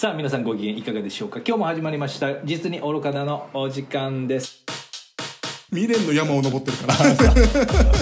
[0.00, 1.40] さあ皆さんご機嫌いかがでしょうか？
[1.46, 4.64] 今日も始まりました実に愚かだのお時間です。
[5.68, 6.96] 未練の山を登ってるから。
[6.96, 7.94] だから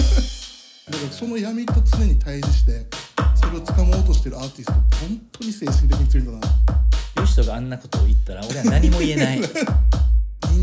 [1.11, 2.85] その闇と常に対峙して
[3.35, 6.53] それを掴もうとしてるアーティストって本当に精神的に強いんだな。
[7.17, 9.51] ヨシトがあんなことを言ったら俺は何も言えない、うん、人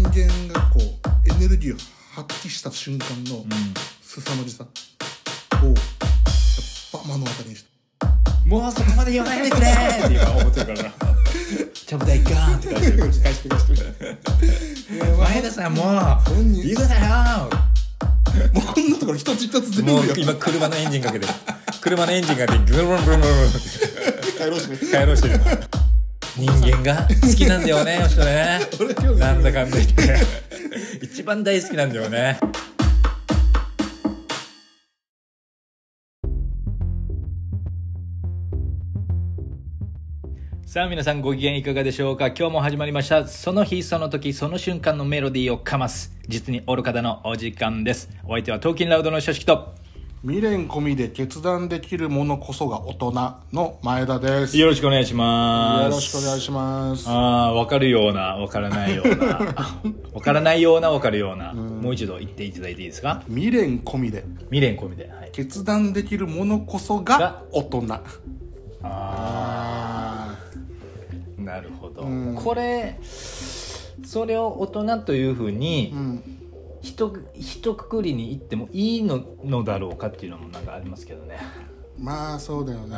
[0.09, 0.82] 間がこう
[1.30, 1.79] エネルギーを
[2.14, 3.45] 発揮した瞬間の
[4.00, 5.75] 凄まじさをやっ
[6.93, 7.75] ぱ目の当たりにして
[8.46, 9.66] もうそこまで言わないでくれ。
[9.66, 10.94] って今思ってるからな。
[11.74, 13.75] ちょぶ台ガーンって返してる返して返して
[15.18, 15.86] 前田さんもう
[16.62, 17.50] 言うなよ。
[18.54, 21.32] もうこんなところ一つ一つ全部もう今車のエンジンかけてる。
[21.80, 23.26] 車のエンジンかけてグルブルブルブル。
[24.38, 24.68] 帰ろうし。
[24.71, 25.22] ね帰ろうし。
[25.22, 25.40] てる
[26.36, 28.60] 人間が好きなんだよねよしとね
[29.18, 30.21] なんだかんだ言って。
[31.02, 32.38] 一番大好きなんだよね
[40.77, 42.27] さあ皆さんご機嫌いかがでしょうか？
[42.27, 43.27] 今日も始まりました。
[43.27, 46.12] その日その時その瞬間のメロディーをかます。
[46.28, 48.10] 実に愚かだのお時間です。
[48.27, 49.72] お相手はトーキンラウドの書式と
[50.20, 53.12] 未練込みで決断できるものこそが大人
[53.54, 54.58] の前田です。
[54.58, 55.84] よろしくお願いします。
[55.84, 57.08] よろしくお願いします。
[57.08, 59.56] ああ分かるような分からないような。
[60.12, 61.54] 分からないような分かるような。
[61.54, 63.22] もう一度言っていただいていいですか？
[63.28, 64.24] 未練込みで。
[64.50, 67.86] 未練込みで、はい、決断できるものこそが大人。
[67.94, 68.02] あ
[68.82, 69.85] あ
[72.06, 72.34] うん。
[72.34, 75.94] これそれを大人というふうに
[76.80, 81.38] ひとひとくくりに言ってもいいののだろうかっていうのもなんかありますけどね。
[81.98, 82.96] まあそうだよね。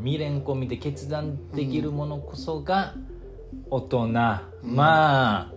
[0.00, 2.94] 未練込みで決断できるものこそが
[3.70, 5.52] 大人、まあ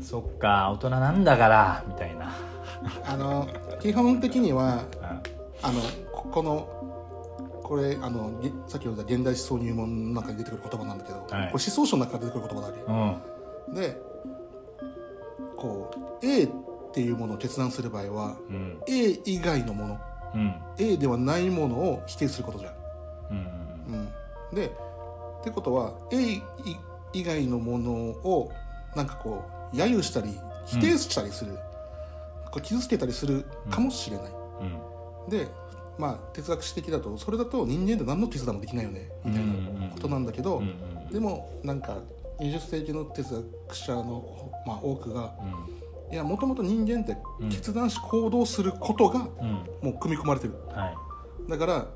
[0.00, 2.34] そっか大人なんだからみたいな。
[3.06, 3.48] あの
[3.80, 5.22] 基本的にはあ
[5.62, 5.80] あの
[6.12, 6.68] ここの
[7.74, 11.26] これあのげさっき言った現代思想入門の中に出てくる言葉なんだけど、はい。
[11.26, 13.20] これ思想書の中から出てくる言葉だわ
[13.66, 13.74] うん。
[13.74, 14.00] けで
[15.56, 15.90] こ
[16.22, 16.50] う A っ
[16.92, 18.80] ていうものを決断する場合はうん。
[18.88, 20.00] A 以外のもの
[20.36, 20.54] うん。
[20.78, 22.74] A ではないものを否定することじゃん。
[23.32, 23.38] うん
[24.52, 24.70] うん、でっ
[25.42, 26.42] てことは A い
[27.12, 28.52] 以外のものを
[28.94, 29.42] なんかこ
[29.72, 31.58] う揶揄したり否定したりする、
[32.52, 34.26] こう傷つけたりするかもしれない、
[35.24, 35.28] うん。
[35.28, 35.48] で
[35.98, 41.98] まあ哲学史的だとそれだと人間で何の決断もできないよねみたいなことなんだけど、うんうんでもなんか
[42.40, 45.32] 20世紀の哲学者の、まあ、多くが
[46.10, 47.16] いやもともと人間って
[47.50, 49.48] 決断し行動することがうん。
[49.48, 50.54] うんもう組み込まれてる。
[50.68, 50.94] は
[51.46, 51.50] い。
[51.50, 51.86] だから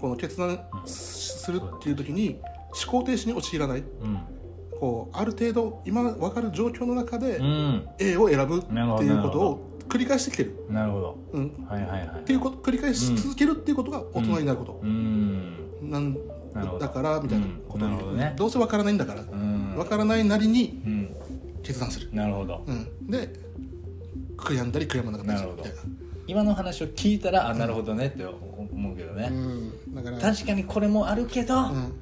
[0.00, 2.40] この決断するっていう時に
[2.86, 3.80] 思考停止に陥らない。
[3.80, 4.18] うん。
[4.80, 7.88] こうある程度今分かる状況の中でうん。
[7.98, 8.72] A を選ぶって
[9.04, 11.18] いうことを繰り返してきてる、なるほど。
[11.32, 12.20] うん、はいはいはい。
[12.20, 14.80] っていうこと繰り返し続けるっていうことが大人になること。
[14.82, 15.52] うん。
[15.82, 16.14] なん
[16.78, 18.34] だからみたいなことを言ううんね。
[18.36, 19.20] どうせ分からないんだから。
[19.20, 19.74] うん。
[19.76, 21.16] 分からないなりにうん。
[21.66, 22.62] 決断する、なるほど。
[22.64, 23.28] うん、で
[24.36, 25.50] 悔やんだり悔やまなかったりする。
[25.56, 25.78] みたいな
[26.28, 29.30] 今の話を聞いたらあなるほどねって思うけどね。
[29.32, 29.34] う
[29.90, 31.92] ん、だから確かにこれもあるけどうん。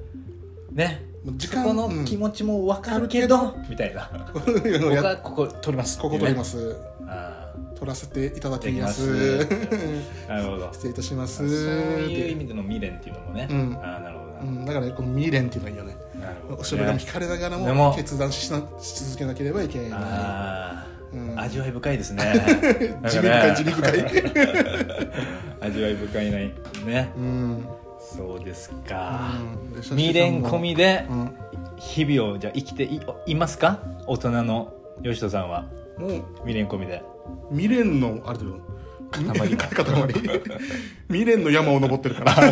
[0.71, 1.03] ね。
[1.25, 4.29] 時間そこの気持ちも分かるけどみたいな。
[4.31, 5.97] 僕やはここ取ります。
[5.97, 6.75] ここ取ります。
[7.07, 7.44] あ
[7.75, 9.45] 取らせていただきます。
[10.27, 10.69] なるほど。
[10.73, 11.37] 失礼いたします。
[11.37, 13.47] そういう意で味での未練っていうのもね。
[13.49, 13.77] うん。
[13.83, 14.39] あなるほどな。
[14.41, 15.97] うん、だからこの未練っていうのはいいよね。
[16.19, 16.61] なるほどね。
[16.63, 19.89] 後ろ髪引かれながらも決断しなし続けなければいけない。
[19.93, 21.37] あうん。
[21.39, 22.23] あ味わい深いですね。
[23.07, 23.91] 地味深い地味深い。
[25.61, 26.53] 味わい深いね
[26.85, 27.11] ね。
[27.17, 27.65] うん。
[27.99, 29.33] そうですか。
[29.75, 29.81] うん。
[29.81, 31.35] 未練込みでうん。
[31.77, 33.79] 日々をじゃあ生きていいますか？
[34.07, 35.65] 大人の吉人さんは。
[35.97, 37.01] もう未練込みで
[37.51, 38.59] 未練のあれだよ。
[39.11, 39.23] 塊
[39.55, 40.13] が塊。
[41.07, 42.33] 未練の山を登ってるから。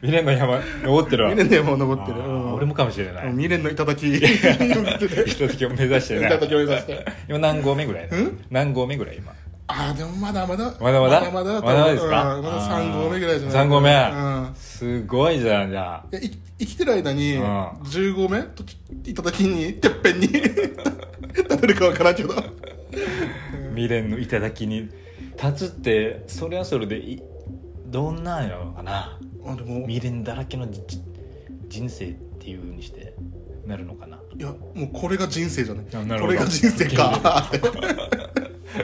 [0.00, 1.30] 未練の山登ってるわ。
[1.30, 2.18] 未練の山を登ってる。
[2.18, 2.54] うん。
[2.54, 3.30] 俺もかもしれない。
[3.30, 4.10] 未練の頂き。
[4.18, 6.28] 人時を目指してね。
[6.28, 7.04] 頂きを目指して。
[7.28, 8.38] 今何合目ぐらいん？
[8.50, 9.32] 何合目ぐらい今？
[9.70, 11.20] ああでもまだまだまだまだ？
[11.20, 12.34] まだまだまだですか？
[12.36, 13.56] うんまだ3合目ぐらいじゃない？
[13.56, 13.90] 三合目？
[13.92, 14.54] うん。
[14.56, 17.42] すごいじゃんじゃいやい生きてる間にうん。
[17.84, 18.64] 10合目と
[19.04, 22.32] 頂きにてっぺんに 立てるかわからんけど。
[22.38, 22.42] あ
[23.70, 24.88] 未練の頂に。
[25.42, 27.22] 立つってそれはそれでい
[27.86, 29.18] どんなんやろうかな。
[29.46, 29.80] あでも。
[29.88, 30.82] い未練だらけのじ
[31.68, 33.14] 人生っていうふうにして
[33.66, 34.18] なるのかな。
[34.36, 35.82] やもうこれが人生じゃな
[36.16, 36.20] い。
[36.20, 37.50] これが人生か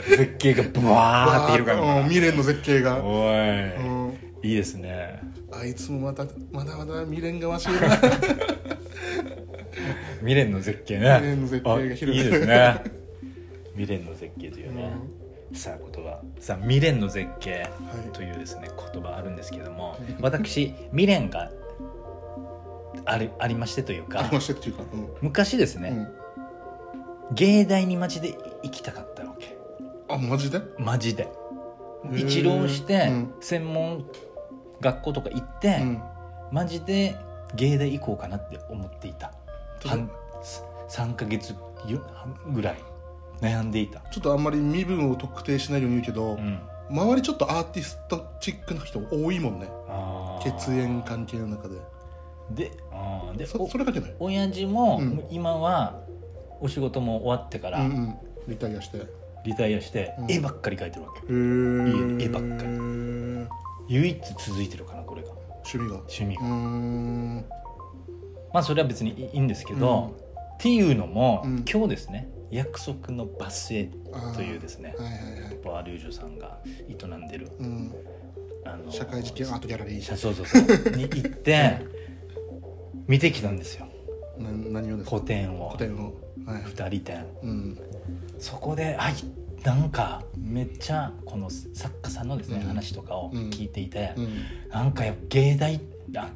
[0.08, 1.64] 絶景がブワーっている。
[1.64, 3.02] からうん未練の絶景が。
[3.04, 5.20] おい、うんいいですね。
[5.52, 7.74] あいつもまたまだまだ未練がましいな
[10.20, 11.14] 未練の絶景ね。
[11.16, 12.14] 未練の絶景があ広がる。
[12.14, 12.82] いいですね。
[13.76, 14.92] 未練の絶景というね、
[15.52, 16.20] さあ言葉。
[16.40, 17.68] さあ未練の絶景
[18.12, 21.50] というですね言葉あるんですけども私未練が
[23.04, 24.82] ありありましてというかありましてっていうか
[25.20, 29.55] 昔ですね、うん、うん、芸大にマジで行きたかったわけ
[30.08, 30.60] あマジで？
[30.78, 31.28] マジで。
[32.14, 33.34] 一浪してうん。
[33.40, 34.06] 専門
[34.80, 36.02] 学校とか行って、うん。
[36.52, 37.16] マジで
[37.54, 39.32] 芸大行こうかなって思っていた。
[39.80, 40.10] ちょっ半
[40.88, 41.54] 3ヶ月
[41.86, 42.00] よ
[42.52, 42.76] ぐらい。
[43.42, 49.68] 悩んでいた、とちょっとあんまり身分を特定しないように言うけど、うん、周りちょっとアーティストチックな人多いもんね。
[50.42, 51.76] 血縁関係の中で。
[52.50, 52.70] で
[53.36, 55.26] でそおそれだけね親父も、うん。
[55.30, 56.00] 今は
[56.62, 58.16] お仕事も終わってからうんうん。
[58.48, 58.98] リタイアして。
[58.98, 59.00] へ
[59.46, 60.30] リタイアして、うん。
[60.30, 61.20] 絵ばっかり描いてるわけ。
[62.22, 62.70] え絵ばっかり。
[63.88, 65.28] り唯一続いてるかなこれが。
[65.72, 65.94] 趣味が。
[65.96, 66.42] 趣味が、
[68.52, 70.16] まあそれは別にいいんですけど、
[70.54, 71.64] っていうのも、うん。
[71.70, 73.90] 今日ですね約束のバスへ
[74.34, 75.58] というですねはいはいはい。
[75.64, 76.58] バーリュージュさんが
[76.88, 77.92] 営んでるうん。
[78.64, 80.16] あの社会実験アートギャラリー。
[80.16, 80.62] そうそうそう。
[80.96, 81.78] に行って
[83.06, 83.86] 見てきたんですよ。
[84.38, 84.50] な
[84.80, 85.16] 何をですか？
[85.18, 85.70] 個展を。
[85.70, 86.14] 古典を。
[86.46, 86.62] はい。
[86.62, 87.26] 2人展。
[87.42, 87.78] うん
[88.38, 89.14] そこであい
[89.64, 92.68] なんかめっちゃこの作家さんのですね、うん。
[92.68, 94.44] 話とかを聞いていて、うん。
[94.70, 95.80] なんか芸大
[96.16, 96.30] あ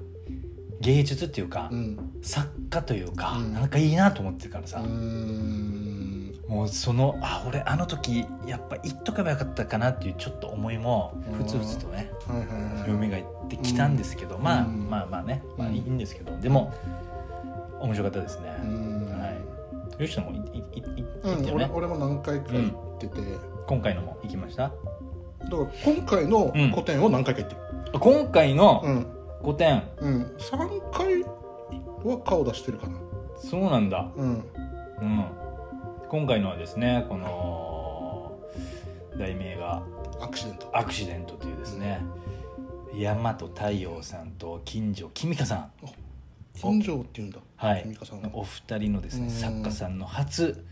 [0.80, 2.10] 芸術っていうか、うん。
[2.22, 3.52] 作家というか、うん。
[3.52, 12.10] なんかいいなと思ってるからさ、もうそのあ俺あの時やっぱ言っとけばよかったかなっていうちょっと思いもふつふつとね
[12.84, 14.90] 蘇ってきたんですけど、まあ、うん。
[14.90, 15.74] まあまあね、まあ、うん。
[15.76, 16.74] いいんですけどでも
[17.80, 18.48] 面白かったですね、
[20.00, 23.20] うんはい吉野もいいいいいうん俺俺も何回か行ってて、
[23.66, 24.64] 今回のも行きました？
[24.64, 24.76] だか
[25.56, 26.70] ら今回のうん。
[26.70, 27.54] 個展を何回か行って
[27.92, 27.98] る。
[27.98, 29.06] 今回のうん。
[29.42, 30.22] 個展、うん。
[30.38, 31.22] 3回
[32.04, 32.98] は顔出してるかな。
[33.36, 34.44] そうなんだ、うん。
[35.00, 35.24] うん、
[36.10, 38.38] 今回のはですねこの
[39.18, 39.82] 題名が
[40.20, 42.02] アクシデント「アクシデント」というですね、
[42.94, 45.72] 大和太陽さんと金城君香さん
[46.60, 47.82] 金城っていうんだはい。
[47.82, 49.30] 君香さんはお二人のですねうん。
[49.30, 50.64] 作家さんの初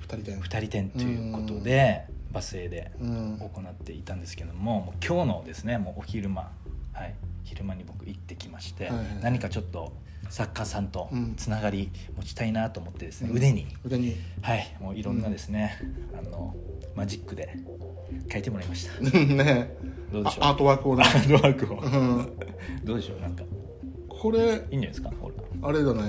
[0.00, 3.38] 二人で二人展ということでバスへでうん。
[3.38, 6.50] 行っていたんですけどももう今日のですねもうお昼間
[6.92, 7.14] はい。
[7.44, 9.92] 昼間に僕行ってきまして、はいはい何かちょっと
[10.30, 11.34] 作家さんとうん。
[11.36, 13.36] つながり持ちたいなと思ってですね、うん。
[13.36, 13.66] 腕に。
[13.84, 14.14] 腕に。
[14.42, 14.76] はい。
[14.80, 15.78] もういろんなですね、
[16.18, 16.54] あの
[16.94, 17.56] マジックで
[18.30, 19.00] 書いてもらいました。
[19.08, 19.74] ね。
[20.12, 20.44] どうでしょう？
[20.44, 21.04] あアートワークをね。
[21.06, 21.78] アートワークを。
[21.78, 21.88] う
[22.20, 22.38] ん。
[22.84, 23.20] どうでしょう？
[23.20, 23.42] なんか
[24.18, 25.10] これいいんじゃないですか？
[25.62, 26.00] あれだね。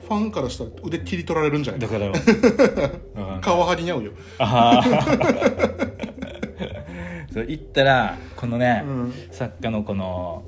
[0.00, 1.80] ファンからしたら腕切り取られるんじゃない？
[1.80, 2.06] だから
[3.34, 3.40] うん。
[3.40, 4.12] カワハギに合うよ。
[4.38, 4.82] ああ
[7.32, 9.12] そう言ったらこのね、うん。
[9.30, 10.44] 作家のこの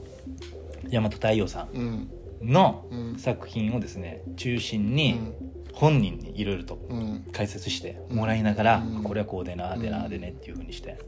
[0.91, 1.83] 大和太陽さうん。
[1.83, 2.09] ん
[2.43, 3.19] のうん。
[3.19, 5.35] 作品をですね中心うにん。
[5.73, 7.25] 本人にいろいろとうん。
[7.33, 9.03] 解説してもらいながら、うん。
[9.03, 10.99] これはこうでなでうんなでねっていうふうにして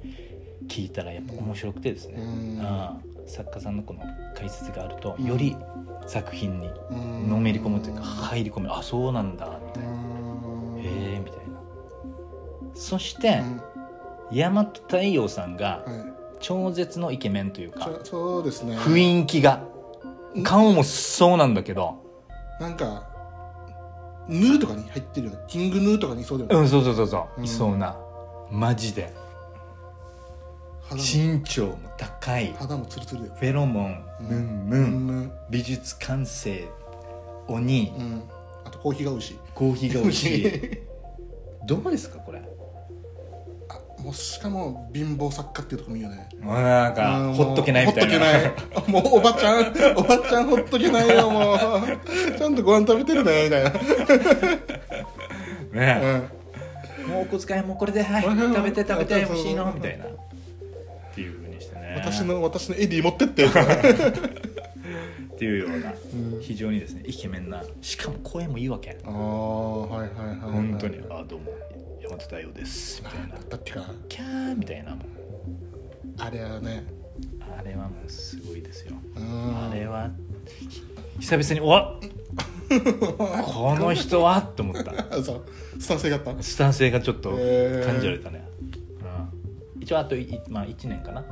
[0.68, 2.60] 聞いたらやっぱ面白くてですね、うん。
[2.62, 4.00] ああ作家さんのこの
[4.36, 5.24] 解説があるとうん。
[5.26, 5.56] より
[6.06, 8.68] 作品にうんのめり込むというか入り込む。
[8.70, 10.80] あそうなんだみたいな、うん。
[10.80, 11.60] へえみたいな。
[12.74, 13.60] そしてう、ん。
[14.36, 16.12] 大和太陽さんがはい。
[16.40, 18.76] 超絶のイケメンというかそそうですね。
[18.76, 19.62] 雰囲気が
[20.42, 22.02] 顔もそうなんだけど
[22.58, 23.08] なんか
[24.26, 27.44] ヌーとかに入ってるよねキングヌーとかにいそうだよね、うんそうそうそうそう、うん。
[27.44, 27.96] いそうな。
[28.50, 29.14] マジで
[30.96, 32.54] 身長も高い。
[32.58, 33.34] 肌もツルツルだよ。
[33.38, 34.84] フェロモンムンムンう
[35.22, 36.68] ん美術感性
[37.48, 37.92] 鬼。
[37.96, 38.22] うん。
[38.64, 39.38] あとコーヒーが美味しい。
[39.54, 40.78] コーヒーが美味しい。
[41.66, 42.42] どうですかこれ？
[43.68, 46.28] あもうしかも貧乏作家っていうところもいいよね。
[46.40, 48.12] もうなんかうんほっとけないみたいな。
[48.12, 49.02] ほっとけない。
[49.04, 49.60] もうおばちゃん
[49.96, 51.58] おばちゃんほっとけないよもう。
[52.36, 53.70] ちゃんとご飯食べてるねみたいな、
[55.72, 56.30] ね
[57.04, 58.26] うん、もうお小遣いもこれではい。
[58.26, 58.54] うん。
[58.54, 60.06] 食べて食べて美味しいのみたいな
[61.12, 61.94] っていうふうにしてね。
[61.96, 63.44] 私の私のエディ持ってって。
[65.32, 66.40] っていうようなうん。
[66.40, 68.98] 非常にですねイケメンなしかも声もいいわけ。
[69.04, 71.52] ああはいはいはい、はい、本当に「あどうも。
[72.04, 73.36] 大和太陽です」みたいな。
[73.48, 74.96] だってか「キャー」みたいな
[76.18, 76.84] あれはね。
[77.58, 78.94] あれはもうすごいですよ。
[79.16, 79.70] うん。
[79.70, 80.10] あれは
[80.46, 80.82] ひ
[81.20, 82.08] 久々に「わっ。
[83.44, 84.22] この人。
[84.22, 84.92] は!」と思った。
[84.92, 85.42] あ そう。
[85.78, 86.42] スタン性があった。
[86.42, 88.71] スタン性がちょっと感じられたね、うん、
[89.82, 91.24] 一応あとい、まあ、1年かな。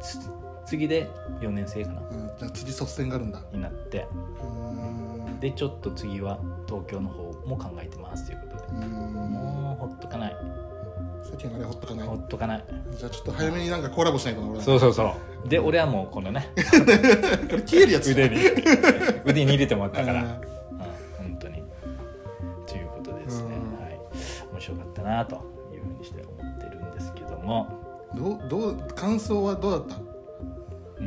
[0.00, 0.18] つ
[0.64, 2.00] 次で4年生かな。
[2.00, 3.42] うん、じゃあ次卒戦があるんだ。
[3.52, 4.06] になって。
[4.42, 5.38] うん。
[5.40, 8.78] でちょっと次は東京の方も考えてますということで。
[8.86, 9.12] うん。
[9.12, 10.36] もうほっとかない。
[11.22, 12.06] 世間あれほっとかない？
[12.06, 12.64] ほっとかない。
[12.96, 15.48] じゃあちょっと早めになんかコラボしないとな俺そうそうそう。
[15.48, 16.48] で俺はもうこのね。
[16.56, 16.62] こ
[17.56, 18.36] れ消えるやつ腕に
[19.26, 20.28] 腕に入れてもらったから、うん。
[20.28, 20.34] うん、
[21.18, 21.62] 本当に。
[22.66, 23.84] ということでですね、うん。
[23.84, 24.00] はい、
[24.52, 25.36] 面白かったなと
[25.74, 27.81] いうふうにして思ってるんですけども
[28.14, 29.96] どうどう感想はどうだった？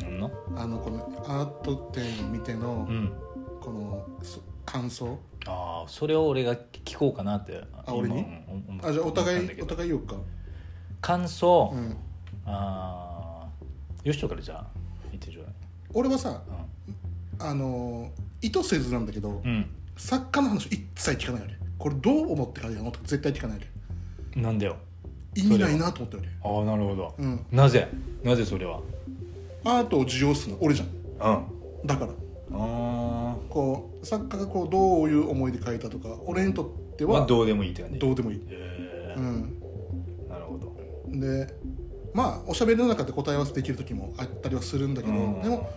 [0.08, 0.32] うんの？
[0.56, 3.14] あのこのアート展を見てのうん。
[3.62, 5.20] このそ感想？
[5.48, 7.64] ああそれを俺が聞こうかなって。
[7.86, 8.26] あ俺に？
[8.84, 10.16] あじゃあお互いお互い言おうか。
[11.02, 11.98] 感想、うん。
[12.46, 13.48] ああ
[14.04, 14.68] よしとからじゃあ
[15.12, 15.54] 言ってちょうだい。
[15.94, 16.44] 俺はさ
[17.40, 22.92] あの意図せずなんだけど、うん、作家の話一切聞かないよねこれどう思って書いたの？
[22.92, 23.72] とか絶対聞かないよね
[24.38, 24.78] うん、なんでよ
[25.36, 26.30] 意味ないなと思ったよね。
[26.44, 27.46] ああなるほど、うん。
[27.51, 27.88] なぜ？
[28.24, 28.80] なぜそれは？
[29.63, 30.88] アートを受容するの俺じゃん。
[31.34, 31.88] うん。
[31.88, 32.12] だから。
[32.58, 38.00] あこう作家がこうどういう思いで書いたとか俺にとってはあまあどうでもいいって感じ。
[38.00, 39.60] どうでもいい、へえうん、
[40.30, 40.74] なるほど。
[41.20, 41.54] で
[42.13, 45.42] まあおしゃべりの中で答え合わせできる時もあったりはするんだけど、うん。
[45.42, 45.70] でも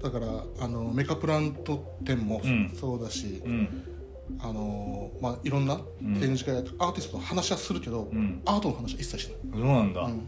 [0.00, 2.70] だからあのメカプラント展もうん。
[2.78, 3.68] そうだし、うん
[4.40, 8.42] あのまあ、いろんな展示会やアーティストと話はするけど、うん。
[8.44, 10.12] アートの話は一切しない、そうなんだ、うん。
[10.12, 10.18] へ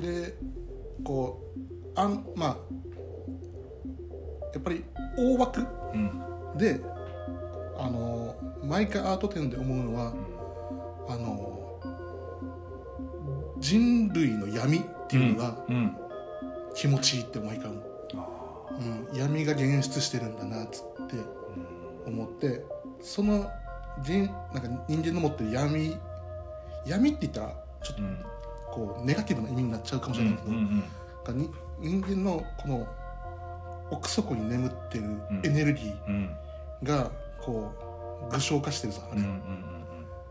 [0.00, 0.34] えで
[1.02, 2.56] こうあんまあ
[4.52, 4.84] やっぱり
[5.16, 6.58] 大枠うん。
[6.58, 6.80] で
[7.78, 10.12] あの毎回アート展で思うのは
[11.08, 11.80] あの
[13.58, 15.96] 人類の闇っていうのがうん。
[16.74, 17.84] 気持ちいいって毎回思う、
[19.12, 20.93] うん、闇が現出してるんだなっつって
[22.06, 22.62] 思って
[23.00, 23.50] その
[24.02, 25.96] 人なんか人間の持ってる闇
[26.86, 28.24] 闇って言ったらちょっとうん。
[28.72, 30.82] こうネガティブな意味になっちゃうかもしうんれないけど、うん
[31.24, 32.86] がに人間のこの
[33.90, 35.22] 奥底に眠ってるん。
[35.44, 36.30] エネルギうん。
[36.82, 37.70] ーがこ
[38.28, 39.64] う具象化してるさ、あれうんうん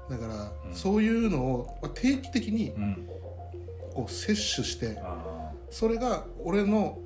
[0.09, 0.73] だから、うん。
[0.75, 2.83] そういうのをまあ定期的にうん。
[2.83, 3.09] うん
[3.93, 6.97] こう摂取してあそれが俺の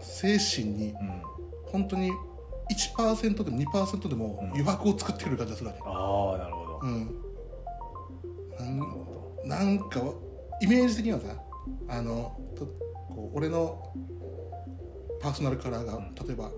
[0.00, 0.94] 精神に
[1.64, 2.12] 本当に
[2.70, 4.48] 1%でも2%でもうん。
[4.50, 6.80] 余白を作ってくる感じがするわけ、ああなるほど。
[6.82, 7.22] うん、
[9.44, 10.12] なんなんかは
[10.60, 11.26] イメージ的にはさ
[11.88, 12.66] あのと
[13.08, 13.92] こう俺の
[15.20, 16.50] パーソナルカラーが例えば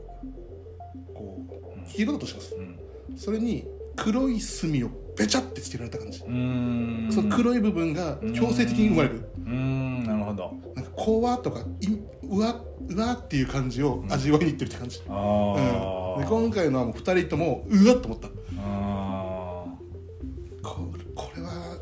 [1.15, 1.38] こ
[1.77, 1.83] うん。
[1.83, 2.50] う黄色だとします。
[2.50, 2.79] どうん。
[3.17, 9.29] それに黒い墨をべちゃってつけられた感じ、その黒い部分が強制的に生まれる。
[9.37, 10.55] うーんなるほど。
[10.77, 11.88] なんかこわとかい
[12.31, 15.59] うわうわっていう感じを味わいにいってるって感じ、あうん、あ、
[16.21, 18.29] で今回のはもう2人ともうわっと思った。
[18.59, 19.65] あ
[20.63, 21.77] ここれは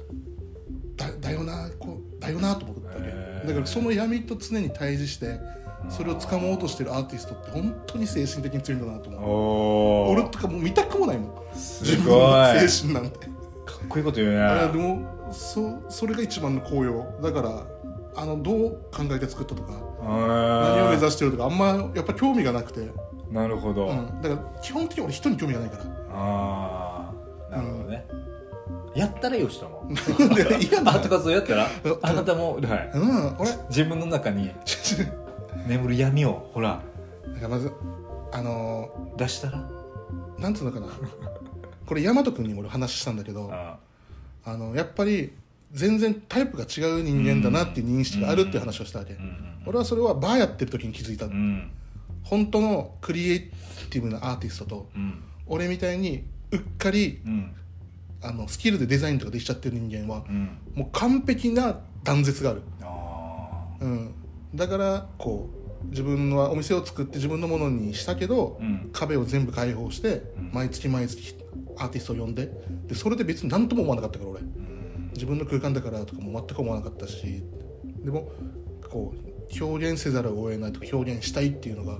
[0.97, 5.38] だだよなこうだよなと思ったわけだからその闇と常に対峙して
[5.88, 10.12] それを掴もうとしてるアーティストって本当に精神的に強いんだなとー思う。
[10.12, 11.57] 俺とかもう見たくもないもん。
[11.57, 13.19] す自分の精神なんて。
[13.19, 13.26] か
[13.85, 14.38] っこいいこと言うね。
[14.73, 17.66] でもそそれが一番の紅葉だから
[18.16, 22.88] あのどう考えて作ったとか何を目指してるとかあんまやっぱ興味がなくて、
[23.30, 25.85] なるほど、うん、だから基本的に俺人に興味がないから。
[26.12, 27.12] あ
[27.50, 28.06] あなるほどね、
[28.95, 29.87] やったらよしとも
[30.35, 31.68] で嫌なアート活動やったら
[32.02, 34.50] あなたも、はい、うん俺自分の中に
[35.68, 36.80] 眠る闇をほら
[37.26, 37.73] なんかまず
[38.33, 39.59] あの出したら？
[40.38, 40.87] ーなんつうのかな。
[41.87, 43.78] これ大和君にも俺話したんだけどあ
[44.45, 44.56] あ。
[44.56, 45.33] のやっぱり
[45.73, 49.37] 全然タイプが違う人間だなっていう認識があるっていう話をしたわけ、うんうん。
[49.66, 51.71] 俺はそれはバーやってる時に気づいた、うん
[52.26, 53.40] 本当のクリエイ
[53.90, 55.23] ティブなアーティストとうん。
[55.47, 57.52] 俺みたいにうっかりうん。
[58.23, 60.59] あのスキルでデザインとかできちゃってる人間はうん。
[60.75, 64.14] もう完璧な断絶がある、あうん、
[64.54, 65.50] だからこ
[65.85, 68.90] う自分のお店を作って自分のものにしたけど、ーうん。
[68.92, 70.50] 壁を全部開放して、うん。
[70.52, 71.37] 毎月毎月
[71.76, 72.50] アーティストを呼んで
[72.88, 74.40] でそれで別に何とも思わなかったから俺。
[74.40, 75.11] うん。
[75.12, 77.45] 自分の空間だからとかも全く思わなかったし。
[78.04, 78.30] でも
[78.90, 81.99] こう表現せざるを得ないとか表現したいっていうのが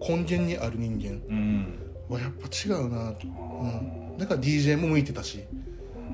[0.00, 1.22] 根源にある人間。
[1.28, 1.78] うん。
[2.08, 5.40] はやっぱ違うなと、うん、だから DJ も向いてたし、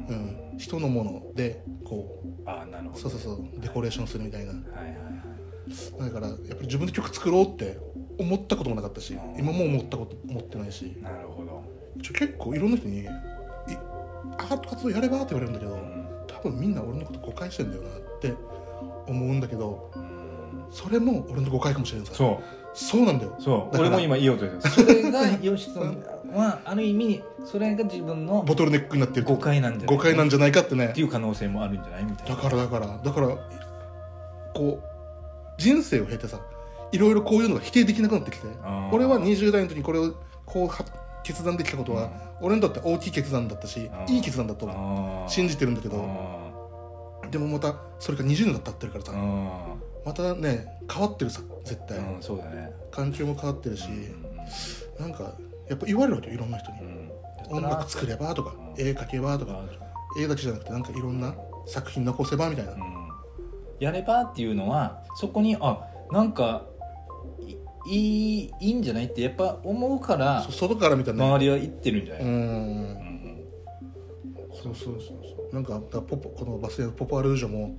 [0.09, 2.99] うん、人のものでこああなるほど。
[2.99, 3.61] うそうそうそう。
[3.61, 4.53] デコレーションするみたいな。
[4.53, 6.11] はいはいはい。
[6.11, 7.79] だからやっぱり自分で曲作ろうって
[8.19, 10.97] 思ったこともなかったし今も思ったこと思ってないし。
[11.03, 11.63] なるほど。
[12.03, 13.07] ちょ結構いろんな人にい
[14.39, 16.07] 「アート活動やれば?」って言われるんだけどうん。
[16.27, 18.33] 多分みんな俺のこと誤解してんだよなって
[19.07, 20.12] 思うんだけどうん
[20.73, 22.45] それも俺の誤解かもしれないさそう。
[22.75, 23.37] そうなんだよ。
[23.39, 23.79] そう。
[23.79, 25.83] 俺も今言おうとしてたそれが吉野
[26.35, 30.87] はある意味それが自分のボトルネックになってる誤解なんじゃない誤解なんじゃないかってね。
[30.87, 32.37] っていう可能性もあるんじゃないみたいな。
[32.37, 33.29] だからだからだから
[34.55, 34.93] こう
[35.59, 36.41] 人生を経てさ
[36.93, 38.47] いろいろこういうのが否定できなくなってきて
[38.91, 40.15] 俺は20代の時にこれを
[40.47, 40.85] こうは
[41.23, 42.11] 決断できたことは、
[42.41, 44.69] 俺にとって大きい決断だったしいい決断だと
[45.29, 45.97] 信じてるんだけど
[47.25, 49.13] あでもまたそれが20年経ってるからさ
[50.05, 51.99] またね変わってるさ絶対。
[51.99, 52.73] ーうんそうだね。
[52.91, 54.23] 環境も変わってるしうん
[54.99, 55.33] なんか
[55.69, 56.81] やっぱ言われるわけよいろんな人に。
[56.81, 57.13] うん。
[57.51, 58.81] 音楽作ればとかうん。
[58.81, 59.61] 絵描けばとか
[60.19, 61.35] 絵だけじゃなくてなんかいろんな
[61.67, 62.73] 作品残せばみたいな。
[62.73, 62.81] うん。
[63.81, 66.67] やればっていうのはそこにあなんか
[67.87, 71.25] いいいいいんじゃないってやっぱ思うからそ外から見たらね。
[71.25, 72.33] 周りは言ってるんじゃなうい、うん
[72.93, 73.45] ん。
[74.53, 75.55] そうそうそうそう。
[75.55, 77.77] なんかポポこのバス停のポポアルージョも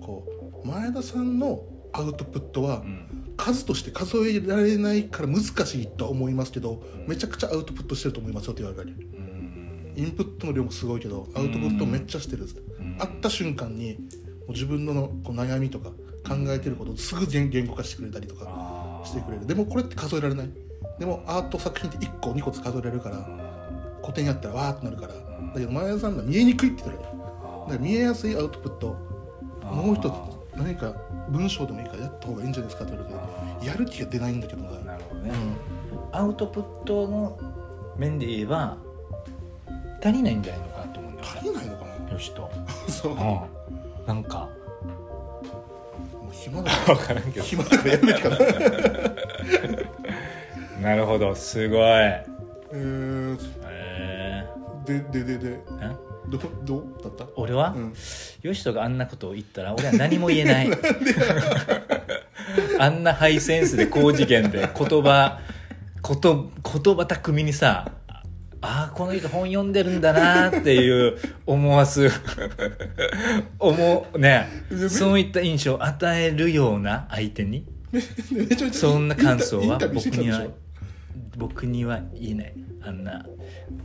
[0.00, 1.62] こう前田さんの
[1.92, 3.34] アウトプットはうん。
[3.36, 7.08] 数として数えられないから難しいとは思いますけど、うん。
[7.08, 9.94] めちゃくちゃアウトプットしてると思いますよって言われるうん。
[9.96, 12.46] インプットの量もすごいけどアウトプットめっちゃしてる。
[12.98, 13.98] 会った瞬間にも
[14.48, 15.90] う自分ののこう悩みとか
[16.26, 19.46] 考えてることをすぐ言言語化してくれたりとかしてくれる。
[19.46, 20.50] でもこれって数えられない。
[20.98, 23.28] でもアート作品って1個2個数えられるから
[24.02, 25.14] 古典やったらわーってなるから。
[25.14, 25.20] だ
[25.54, 27.08] けど前田さんが見えにくいって言ってる。
[27.08, 28.96] だから見えやすいアウトプット
[29.62, 30.92] もう一つ何か
[31.28, 33.20] 文章でもいいからやった方がいいんじゃないですかって言わ
[33.58, 34.80] れてやる気が出ないんだけどな。
[34.80, 36.16] なるほどね、うん。
[36.16, 37.38] アウトプットの
[37.96, 38.76] 面で言えば
[40.02, 42.48] 足りないんじゃないのかなと思うんだよ足りないのかねよしと、な
[42.92, 43.12] そう。
[43.12, 43.18] うん、
[44.06, 44.48] なんか。
[46.12, 46.70] もう暇だ。
[46.86, 48.36] か分からんけら暇だからやるべきかな
[50.90, 51.34] なるほど。
[51.34, 51.80] すごい。
[51.80, 53.38] えー、
[53.68, 54.46] え
[54.84, 55.48] でででで。
[55.66, 57.94] ー、んどどうだった俺は、うん
[58.42, 60.70] よしとがあんなことを言ったら俺は何も言えない
[62.78, 65.40] あんなハイセンスで高次元で言葉
[66.02, 67.90] こと言葉巧みにさ
[68.60, 72.08] ああこの人本読んでるんだなっていう思わす
[73.58, 74.48] 思うね
[74.88, 77.66] そういった印象を与えるような相手に
[78.72, 80.46] そんな感想は僕には
[81.36, 83.26] 僕には言えないあんな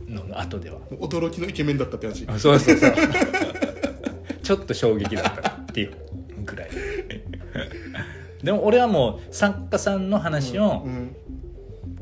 [0.08, 0.78] のの後では。
[0.92, 2.24] 驚きのイケメンだったって話。
[2.28, 2.92] あそうそうそう。
[4.42, 5.92] ちょっと衝撃だったっていう
[6.44, 6.70] ぐらい。
[8.42, 11.16] でも俺はもう作家さんの話をうん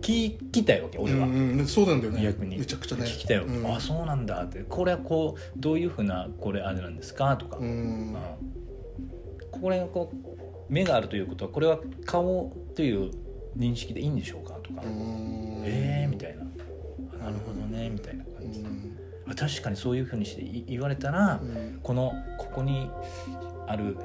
[0.00, 2.22] 聞きたいわけ俺は、うんうん、そうなんだよね。
[2.24, 2.58] 逆に。
[2.58, 3.04] めちゃくちゃね。
[3.04, 3.72] 聞きたいわけ、うん。
[3.72, 4.64] あそうなんだって。
[4.68, 7.36] これはこうどういうふうなこれあれなんですか？
[7.36, 7.66] とか、うん。
[7.68, 8.16] うん。
[9.52, 10.16] これがこう
[10.72, 13.12] 目があるということはこれは顔という
[13.56, 14.54] 認識でいいんでしょうか？
[14.54, 15.62] とか、うん。
[15.64, 16.42] ええー、みたいな。
[16.42, 16.46] あ
[17.22, 18.98] なるほどねみたいなう感じで、ん。
[19.28, 21.80] あ確かにそういうふうにしてい言われたら、うん。
[21.82, 22.90] このここに
[23.66, 23.96] ある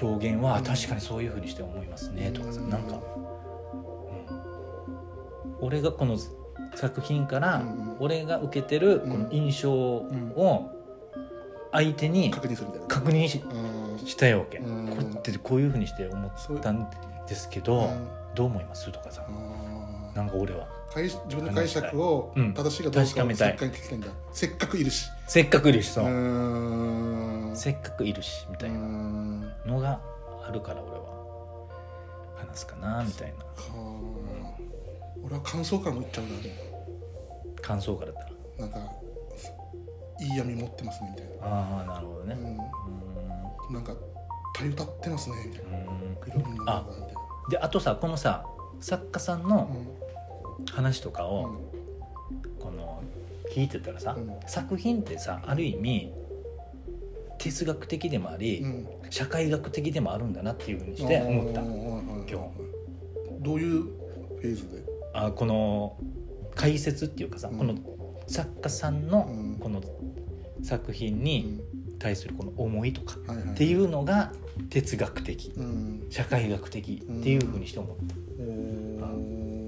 [0.00, 2.70] 表現は確かにそういうふうにして思いますねとかさうん。
[2.70, 2.98] なんか、う
[5.48, 5.66] ん。
[5.66, 6.16] 俺がこの
[6.74, 7.96] 作品からうん。
[8.00, 10.70] 俺が受けてるこの印象を
[11.72, 12.86] 相手に確認するみたいな。
[12.88, 14.06] 確認しうん。
[14.06, 14.88] したいわけ、うん。
[14.88, 16.88] これってこういうふうにして思ったん
[17.26, 18.08] ですけど、うん。
[18.34, 18.90] どう思います？
[18.92, 19.24] とかさ。
[19.28, 19.63] うん
[20.14, 20.68] なんか俺は。
[20.92, 22.54] 解自分の解釈をうん。
[22.54, 23.56] 正しいかどうかを確かめたい。
[23.58, 24.06] せっかく聞きたいんだ。
[24.32, 25.06] せっかくいるし。
[25.26, 27.56] せっかくいるしそう。
[27.56, 28.78] せっかくいるしみたいな。
[28.78, 29.52] うん。
[29.66, 30.00] のが
[30.46, 31.04] あるから俺は。
[32.36, 33.38] 話すかなみたいな。
[33.38, 33.44] か
[35.24, 36.30] 俺は感想からも言っちゃうな。
[37.60, 38.20] 感想からだ。
[38.20, 38.92] ったらなんか
[40.20, 42.34] いい闇持ってますねみたいああなるほどね。
[42.34, 42.44] な、う
[43.68, 43.92] うん、なんか
[44.54, 45.78] たゆたってますねみたいな。
[45.78, 45.84] ーん。
[46.28, 48.44] いろんなのがみたいなであとさこのさ
[48.80, 50.03] 作家さんのうん
[50.70, 51.54] 話とかを、うん。
[52.58, 53.02] この
[53.54, 54.32] 聞いてたらさ、うん。
[54.46, 56.12] 作品ってさある意味
[57.38, 58.88] 哲学的でもあり、うん。
[59.10, 61.60] 社会学的でもあるんだなっていうふうにして思った。
[61.60, 62.52] 今今
[63.40, 64.82] どういうフェーズで？
[65.12, 65.96] あこの
[66.54, 67.58] 解説っていうかさ、うん。
[67.58, 67.74] この
[68.26, 69.56] 作家さんのうん。
[69.60, 69.82] この
[70.62, 71.60] 作品うにん。
[71.96, 74.32] 対するこの思いとかっていうのが
[74.68, 75.52] 哲学的。
[75.56, 76.06] うん。
[76.10, 78.14] 社会学的っていうふうにして思った、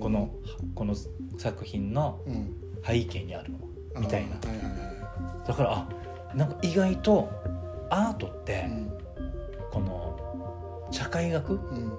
[0.01, 0.35] この
[0.75, 0.95] この
[1.39, 2.57] 作品のうん。
[2.85, 4.37] 背景にあるのはみたいな。
[5.45, 5.89] だからあ
[6.37, 7.29] なんか意外と
[7.91, 8.69] アートって
[9.73, 11.93] この社会学うん。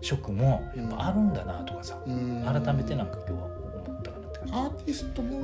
[0.00, 2.42] 色もやっぱあるんだなとかさうん。
[2.44, 3.46] 改めてなんか今日は
[3.86, 4.52] 思ったかなって感じ。
[4.54, 5.42] アーティストも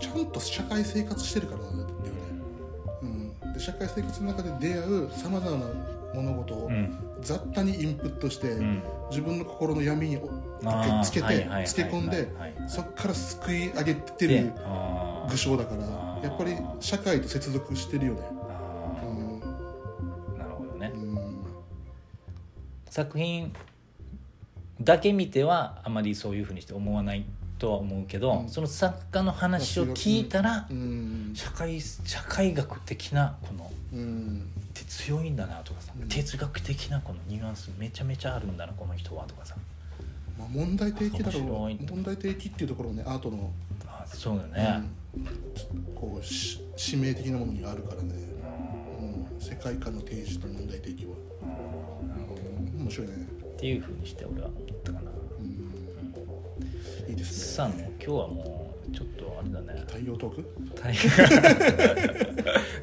[0.00, 1.84] ちゃんと社会生活してるからだよね、
[3.02, 5.66] うん、で社会生活の中で出会うさまざまな
[6.14, 8.82] 物事をうん雑多にインプットして、うん。
[9.10, 10.18] 自分の心の闇に
[11.02, 14.52] つけてはいはいつけ込んではいそこから救い上げてでる
[15.28, 15.82] 具象だから
[16.22, 18.20] やっぱり社会と接続してるよね。
[18.22, 20.38] あうんー。
[20.38, 20.92] なるほどね。
[20.94, 21.44] うん。
[22.88, 23.52] 作品
[24.80, 27.24] だけ見てはあまりそういうふうにして思わない
[27.58, 28.48] とは思うけど、うん。
[28.48, 31.32] その作家の話を聞いたら、うん。
[31.34, 34.48] 社会社会学的なこのうん
[34.90, 36.08] 強いんだなとかさ、うん。
[36.08, 39.54] 哲学的なこのニュアンスめちゃめちゃあるんだなこの人はとかさ。
[40.36, 43.52] まあ、問題提起だろう問題提起っていうところねアートの、
[43.86, 44.82] あそうだね、
[45.14, 45.94] うん。
[45.94, 48.14] こうし使命的なものにあるからね、
[49.00, 51.12] うん、世界観の提示と問題提起は、
[52.74, 53.16] うん、面白いね、っ
[53.60, 55.10] ていうふうにして俺は思ったかな。
[55.38, 57.54] うん、いいですね。
[57.54, 59.84] さあ今日はもうちょっとあれだね。
[59.86, 60.42] 太陽トーク？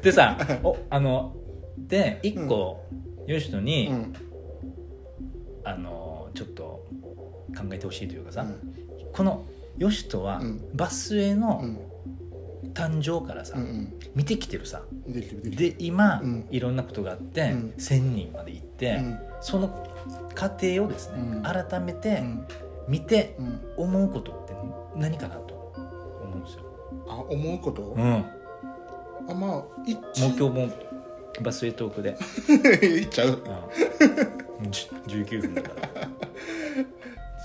[0.00, 1.34] でさおあの
[1.86, 2.84] で一個、
[3.26, 4.14] よしとに、うん。
[5.64, 6.86] あのちょっと
[7.56, 8.58] 考えてほしいというかさ、うん。
[9.12, 9.44] この
[9.76, 10.70] ヨシトはうん。
[10.74, 11.78] バスへうのん。
[12.74, 14.82] 誕生からさ、うん見てきてるさ。
[15.06, 16.46] うんで今、うん。
[16.50, 17.74] いろんなことがあって、うん。
[17.76, 19.18] 1,000人まで行って、うん。
[19.40, 19.86] その
[20.34, 21.42] 過程をですね、うん。
[21.42, 22.46] 改めてうん。
[22.88, 23.60] 見てうん。
[23.76, 24.54] 思うことって
[24.96, 25.54] 何かなと
[26.24, 26.62] 思うんですよ。
[27.08, 27.82] あ思うこと？
[27.82, 28.24] うん、も
[29.28, 30.68] あまあ一う今日も
[31.40, 32.16] バスへトークで、
[32.86, 33.42] いっちゃう。
[34.62, 36.08] うん、じ19分だから。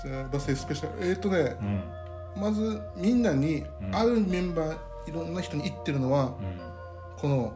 [0.04, 1.08] じゃあバスエスペシャル。
[1.08, 1.82] えっ、とねうん。
[2.42, 3.94] まずみんなに、うん。
[3.94, 4.76] あるメンバー
[5.08, 6.34] いろんな人に言ってるのは
[7.16, 7.52] この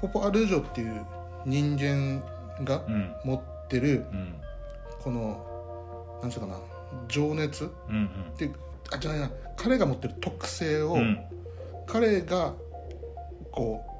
[0.00, 1.04] ポポ・アルージョっていう
[1.46, 2.22] 人間
[2.64, 2.94] がうん。
[2.94, 4.34] うん持ってるうん。
[5.00, 6.60] このなんていうかな
[7.08, 8.10] 情熱っうん。
[8.36, 8.54] ていう
[8.92, 9.30] あじゃないな。
[9.56, 11.18] 彼が持ってる特性を、うん。
[11.86, 12.52] 彼が
[13.50, 13.91] こう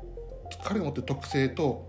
[0.64, 1.86] 彼が持ってる特性と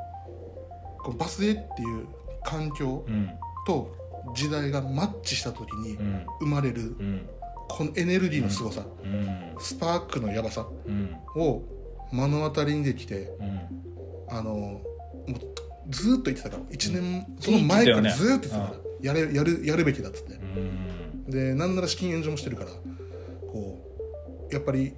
[1.03, 2.07] こうバスへっていう
[2.43, 3.29] 環境うん
[3.65, 3.95] と
[4.35, 6.25] 時代がマッチした時にうん。
[6.39, 7.29] 生まれるうん。
[7.69, 9.55] このエネルギーの凄さ、うん。
[9.59, 11.15] スパークのやばさうん。
[11.35, 11.63] を
[12.11, 13.59] 目の当たりにできてうん。
[14.29, 14.81] あのも
[15.27, 15.33] う
[15.89, 20.33] ずーっと言ってたから1年、その前からずーっと言ってたから、やれやるやるべきだっつって。
[20.35, 21.29] うん。
[21.29, 22.71] でなんなら資金援助もしてるから
[23.47, 23.79] こ
[24.49, 24.93] うやっぱり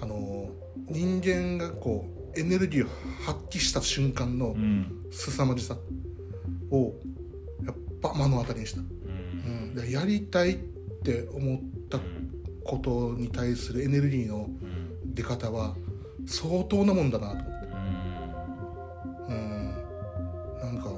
[0.00, 0.50] あの
[0.88, 2.88] 人間がこうエネルギーを
[3.24, 5.06] 発揮した瞬間のうん。
[5.10, 5.76] 凄まじさ
[6.70, 6.92] を
[7.64, 8.86] やっぱ目の当たりにした、うん。
[8.86, 8.90] う
[9.70, 10.56] ん、でやりたいっ
[11.04, 11.98] て思った
[12.64, 15.14] ことに対するエネルギーのうん。
[15.14, 15.76] 出方は
[16.26, 17.34] 相当なもんだなと。
[17.34, 17.66] 思って
[19.28, 19.34] うん。
[19.34, 19.74] うん。
[20.60, 20.90] なんか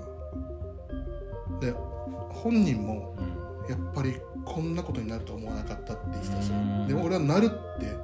[1.60, 1.72] で
[2.30, 3.36] 本人もうん。
[3.68, 6.86] やっぱりこんなことになると思わなかったって言ってたしうん。
[6.86, 7.48] でも俺はなるっ
[7.80, 7.94] て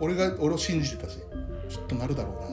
[0.00, 1.18] 俺が俺を信じてたし
[1.68, 2.48] きっとなるだろうな。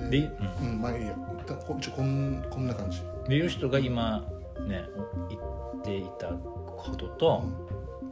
[0.00, 0.10] うん。
[0.10, 0.30] で、で
[0.62, 0.80] うん。
[0.80, 1.14] まあいいや。
[1.14, 3.02] ここんこんな感じ。
[3.28, 4.24] でいう人が今
[4.66, 4.84] ね
[5.28, 5.42] 言っ
[5.82, 7.44] ていたことと、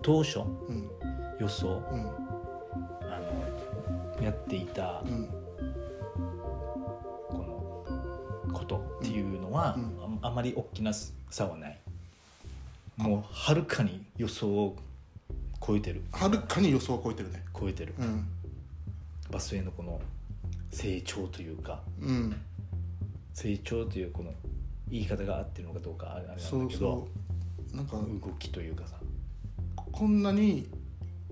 [0.03, 0.91] 当初うん。
[1.41, 2.01] 予想うん。
[3.11, 3.21] あ
[4.19, 5.29] のやっていたうん。
[7.29, 7.85] こ
[8.49, 9.99] のことっていうのは、うん。
[10.23, 10.93] ああまり大きな
[11.31, 11.79] 差はない。
[12.97, 14.77] もうはるかに予想を
[15.65, 16.03] 超えてる。
[16.13, 17.43] はるかに予想を超えてるね。
[17.59, 17.95] 超えてる。
[17.99, 18.27] うん。
[19.31, 20.01] バスへのこの
[20.71, 21.81] 成長というか。
[22.01, 22.37] うん。
[23.33, 24.33] 成長というこの
[24.91, 26.49] 言い方が合ってるのかどうかあれなんだけど。
[26.49, 27.09] そうそ
[27.73, 27.77] う。
[27.77, 28.97] なんか動きというかさ。
[29.77, 30.69] こんなに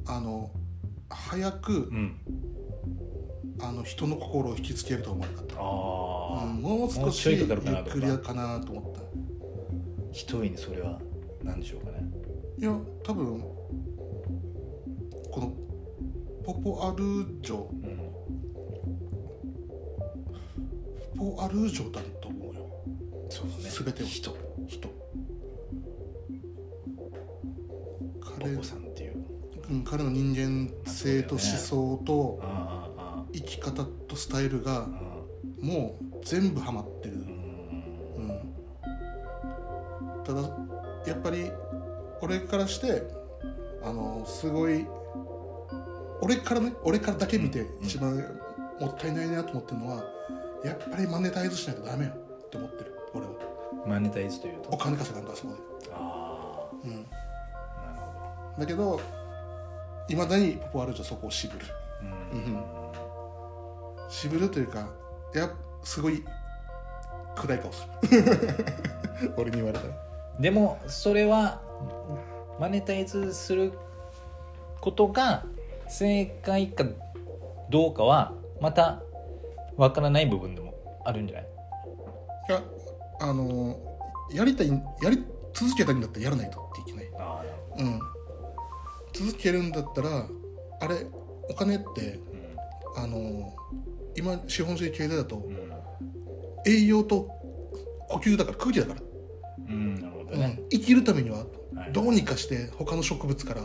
[0.06, 0.50] あの
[1.08, 2.16] 早くうん。
[3.62, 5.56] あの人の心を引きつけるとは思わなかった。
[5.56, 9.00] ああ、うんもう少しゆっくりかなと思った。
[10.12, 10.98] 一人にそれは。
[11.42, 12.08] 何でしょうかね。
[12.58, 13.59] いや多分
[15.30, 15.52] この
[16.44, 17.68] ポポアルージョ。
[17.68, 18.00] うん
[21.16, 22.66] ポポアルージョだと思うよ。
[23.28, 23.62] そうだね。
[23.70, 24.06] 全てを。
[24.06, 24.36] 人。
[24.66, 24.88] 人。
[26.96, 27.10] お
[28.20, 29.24] 彼,、子さんっていう。
[29.70, 32.40] うん、彼の人間性と思想と
[33.32, 34.88] 生き方とスタイルが
[35.60, 37.22] もう全部ハマってる、うん。
[38.16, 38.32] う
[40.20, 40.40] ん、ただ
[41.06, 41.52] やっぱり
[42.22, 43.02] 俺からして
[43.82, 44.86] あのすごい
[46.22, 48.16] 俺からね俺からだけ見て一番
[48.80, 50.04] もったいないなと思ってるのは
[50.64, 52.12] やっぱりマネタイズしないとダメよ。
[52.12, 52.94] って思ってる。
[53.14, 53.33] 俺は。
[53.87, 54.70] マネタイズというと？
[54.70, 55.54] お金稼がんとあそこ
[55.92, 59.00] あで、うん、あなるだけど
[60.09, 61.64] いまだにポポアルージョはそこを渋る。
[62.30, 62.62] ほどうん。
[64.11, 64.88] 渋るというか
[65.35, 65.50] いや
[65.83, 66.24] すごい
[67.37, 68.24] 暗い顔する。
[69.37, 69.94] 俺に言われたら。
[70.38, 71.61] でもそれは
[72.59, 73.72] マネタイズする
[74.80, 75.44] ことが
[75.90, 76.85] 正解か
[77.70, 79.03] どうかはまた
[79.76, 80.74] わからない部分でも
[81.05, 81.46] あるんじゃない？
[82.48, 82.62] いや
[83.20, 83.79] あの
[84.33, 84.68] やりたい
[85.03, 87.11] やり続けたいんだったらやらないとっていけない。
[87.18, 87.42] あ
[87.79, 88.00] うん。
[89.12, 90.26] 続けるんだったら
[90.81, 91.07] あれ
[91.48, 92.20] お金って
[92.96, 93.53] あの
[94.16, 95.70] 今資本主義経済だとうん。
[96.66, 97.29] 栄養と
[98.09, 99.00] 呼吸だから空気だから、
[99.68, 100.40] うん、うん、なるほどうん。
[100.40, 101.38] ね、生きるためには
[101.74, 101.92] はい。
[101.92, 103.62] どうにかして他の植物から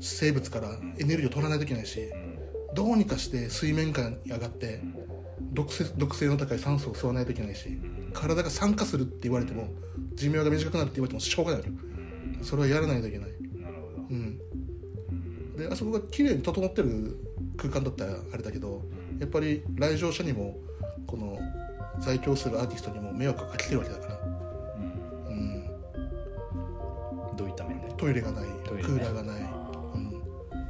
[0.00, 2.74] 生物からエネルギーを取らないといけないしうん。
[2.74, 4.80] どうにかして水面下に上がって
[5.52, 8.10] 毒性毒性の高い酸素を吸わないといけないしうん。
[8.12, 9.68] 体が酸化するって言われても
[10.14, 11.62] 寿命が短くなるって言われてもしょうがない
[12.42, 14.38] それはやらないといけない、うん、
[15.54, 15.56] うん。
[15.56, 17.16] であそこが綺麗に整ってる
[17.56, 18.82] 空間だったらあれだけど
[19.18, 20.56] やっぱり来場者にも
[21.06, 21.38] この
[22.00, 24.20] 在京するアーティストにも迷惑がかけてるわけだから、
[25.28, 25.64] うん。
[27.30, 27.92] うん、どういった面で？
[27.96, 28.50] トイレがないね。
[28.64, 29.42] クーラーがない、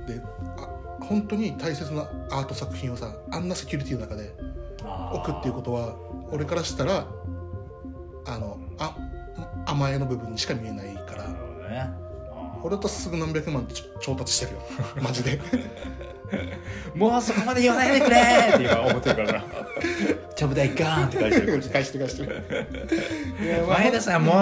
[0.08, 0.20] で
[0.56, 0.68] あ
[1.00, 5.14] 本当に大切なアート作品をさあんなセキュリティの中でー。
[5.14, 5.96] 置くっていうことは
[6.30, 7.06] 俺からしたら
[8.26, 8.96] あのあ
[9.66, 11.28] 甘えの部分にしか見えないから。
[11.68, 11.90] ね。
[12.62, 14.58] 俺とすぐ何百万って調達してるよ。
[15.00, 15.40] マジで。
[16.94, 18.16] もうそこまで言わないでくれ
[18.54, 19.44] って今思ってるからな
[20.38, 21.62] ちゃぶ台ガーンって返してる。
[21.62, 24.34] 返して返してる前田さんもう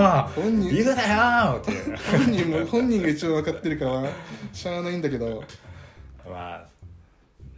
[0.43, 1.73] 本人言うなよって。
[1.97, 4.09] 本人も本人が一番分かってるからは
[4.53, 5.43] しゃあないんだけど。
[6.29, 6.67] まあ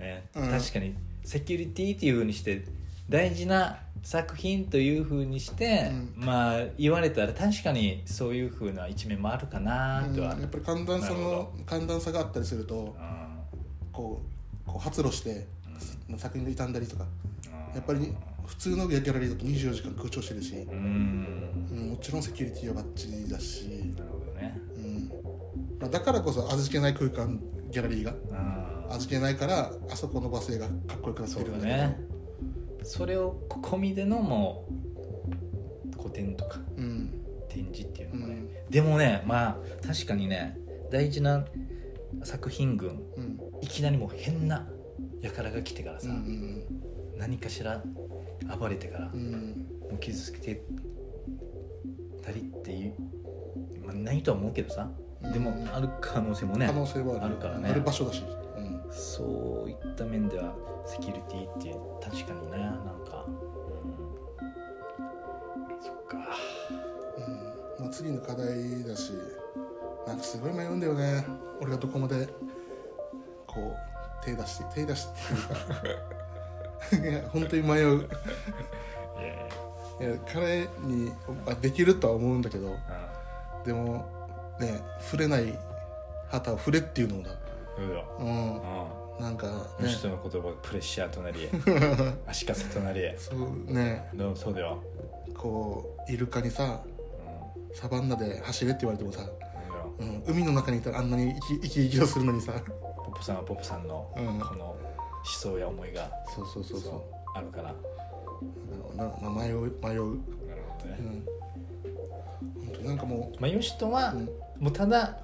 [0.01, 2.65] ね、うん確かにセキュリティっていうふうにして
[3.09, 10.15] 大事な作品というふうにして、うまあ言われたら確かにそういうふうな一面もあるかなうん。
[10.15, 12.95] とは、やっぱり寒暖差の寒暖差があったりすると
[13.93, 15.45] こうこう発露して、
[16.17, 17.05] 作品が傷んだりとか。
[17.75, 18.13] やっぱり
[18.49, 21.69] 普通のギャラリーだと24時間空調してるし、うん。
[21.71, 24.59] うんうん、もちろんセキュリティはバッチリだし、なるほどね。
[24.75, 25.09] うん。
[25.79, 27.39] まあ、だからこそ味気ない空間
[27.71, 28.13] ギャラリーが。
[28.13, 28.95] うん。
[28.95, 31.69] 味気ないからあそこの罵声がかっこよくなってるんだけど。
[31.69, 32.01] だね。
[32.85, 34.67] それを込みでのも
[35.91, 36.59] う古典とか。
[36.79, 37.15] うん。
[37.51, 38.71] 展示っていうのもね、うん。
[38.71, 39.57] でもねまあ
[39.87, 40.59] 確かにね
[40.91, 41.45] 大事な
[42.25, 42.89] 作品群。
[43.17, 43.39] うん。
[43.61, 44.67] いきなりもう変な
[45.23, 47.19] 輩が来てからさ、うんうん。
[47.19, 47.83] 何かしら
[48.59, 49.67] 暴れてから、もうん。
[49.93, 50.63] う傷つけて
[52.23, 52.95] たりっていう、
[53.85, 54.91] まあ、ないとは思うけどさ、
[55.23, 55.33] うん。
[55.33, 57.71] でもある可能性もね可能性はあるからね。
[57.71, 58.23] ある場所だし、
[58.57, 58.83] うん。
[58.91, 60.55] そういった面では
[60.87, 61.75] セキュリティって
[62.05, 63.35] 確かにねなんか、うん、
[65.83, 66.17] そっか。
[67.79, 67.85] うん。
[67.85, 69.13] まあ、次の課題だし
[70.07, 71.25] なんかすごい迷うんだよね。
[71.61, 72.29] 俺がどこまで
[73.47, 76.08] こう手出して手出してっていうか
[77.33, 78.09] 本当に迷う。
[80.01, 81.11] いや彼に
[81.47, 84.07] あできるとは思うんだけどあでも
[84.61, 85.59] ね触れない
[86.29, 87.31] 旗を触れっていうのだ。
[87.79, 88.27] うわうん。
[88.27, 88.61] うん
[89.19, 89.93] なんかこのね。
[89.95, 91.49] 人の言葉がプレッシャーとなり
[92.29, 94.09] 足かせとなりそうね。
[94.15, 94.79] どうそうだよ、
[95.37, 96.83] こうイルカにさ
[97.69, 97.75] うん。
[97.75, 99.29] サバンナで走れって言われてもさ、そう
[99.73, 99.93] だよ。
[99.99, 102.53] うん、海の中にいたらあんなに生き生き生きとするのにさ。
[102.97, 104.25] ポップさんはポップさんのこうん。
[104.25, 104.77] の思
[105.25, 107.03] 想や思いがそうそうそうそう。
[107.35, 107.75] あるから。
[108.97, 110.01] なな迷う迷う、なる
[110.69, 114.29] ほどね、うん、本当なんかもまあ、ヨシトは、う、うん。
[114.61, 115.19] もうただ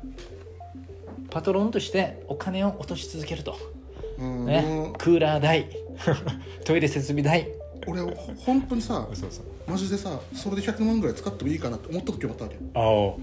[1.31, 3.57] パトロンとしてお金を落とし続けると、
[4.19, 4.93] うん、ね。
[4.99, 5.69] クーラー代。
[6.65, 7.49] トイレ設備代。
[7.87, 13.19] 俺ほ本当にさそうそうマジでさそれで100万ぐらい使ってもいいかなって思った時もあったわけあお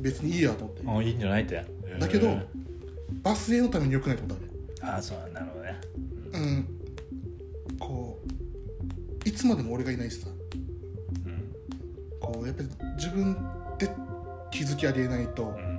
[0.00, 0.82] 別にいいやと思って。
[0.86, 1.64] おいいんじゃないって。
[1.98, 2.42] だけどうん
[3.22, 4.47] バスへのために良くないと思ったわ
[4.80, 5.80] ああそうなるほどね。
[6.32, 6.68] けうん。
[7.78, 8.20] こ
[9.24, 10.28] ういつまでも俺がいないしさ。
[11.26, 11.54] うん。
[12.20, 13.34] こうやっぱり自分
[13.78, 13.90] で
[14.50, 15.78] 気づき上げないとうん。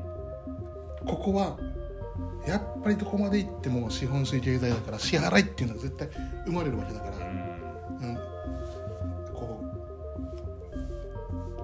[1.05, 1.57] ここは
[2.47, 6.09] やっぱりどこまで行っても資本主義経済だから支払いっていうのが絶対
[6.45, 8.15] 生まれるわけだから、うん、
[9.33, 9.61] こ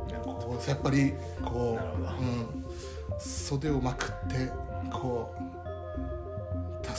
[0.09, 4.51] うこうやっぱりこう、うん、袖をまくって
[4.91, 5.54] こう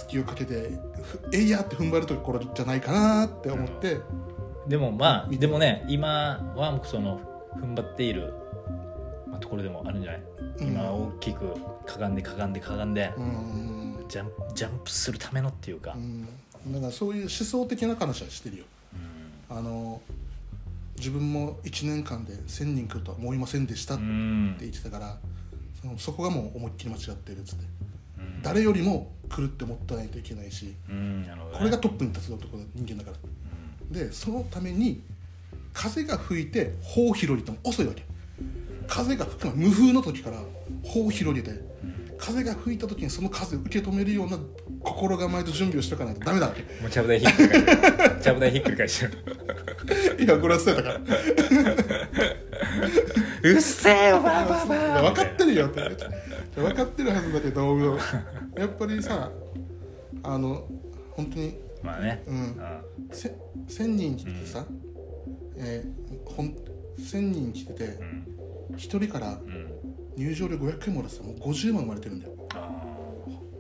[0.06, 0.70] たすきをかけて
[1.02, 4.00] ふえいやって踏ん張るところじゃないかなって思って、
[4.68, 7.20] でもまあでもね今はその
[7.56, 8.32] 踏ん張っている、
[9.28, 10.22] まあ、ところでもあるんじゃない、
[10.58, 10.68] うん。
[10.68, 14.04] 今大きくかがんでかがんでかがんで、うん。
[14.08, 16.26] ジャンジャンプするためのっていうか、うん、
[16.72, 18.64] だからそういう思想的な話はしてるよ。
[19.48, 20.00] あの
[20.96, 24.56] 自分も1年間で1000人来るとは思いませんでしたってうん。
[24.58, 25.18] 言ってたから
[25.80, 27.64] そのそこがもう思いっきり間違ってるっつって。
[28.18, 28.42] うん。
[28.42, 31.28] 誰よりも来るって思ってないといけないしね。
[31.52, 33.16] これがトップに立つ男人間だか
[33.90, 33.98] ら。
[34.00, 35.02] でそのために
[35.72, 38.04] 風が吹いて帆を広げても遅いわけ。
[38.88, 40.42] 風が吹くのは無風の時から
[40.82, 41.64] 帆を広げて。
[42.18, 44.38] 風が吹いた時にその風を受け止めるような
[44.82, 46.62] 心構えと準備をしておかないとダメだわけ。
[46.80, 50.96] もうちゃぶ台ひっくり返してるちゃぶ台ひっくり返してるいやこれは伝えたから。
[53.44, 55.80] うっせえよバーバーバー分かってるよって。
[56.56, 57.98] 分かってるはずだけど
[58.56, 59.30] やっぱりさ
[60.22, 60.66] あの
[61.12, 62.22] 本当にまあね。
[62.26, 62.56] うん。
[63.12, 63.34] せ
[63.68, 64.64] 1000人来ててさ、
[65.56, 66.56] えーほん
[66.98, 68.26] 1000人来ててうん。
[68.74, 69.72] 1人からうん。
[70.16, 72.32] 入場料500円もらってたらもう50万生まれてるんだよ。
[72.54, 72.70] あ